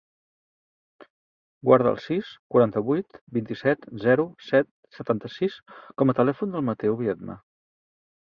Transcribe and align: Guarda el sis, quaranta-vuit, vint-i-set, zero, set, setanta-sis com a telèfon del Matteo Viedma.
Guarda 1.69 1.91
el 1.95 1.99
sis, 2.05 2.29
quaranta-vuit, 2.55 3.19
vint-i-set, 3.37 3.85
zero, 4.05 4.25
set, 4.47 4.69
setanta-sis 4.99 5.57
com 6.03 6.15
a 6.15 6.15
telèfon 6.21 6.57
del 6.57 6.65
Matteo 6.71 6.97
Viedma. 7.03 7.37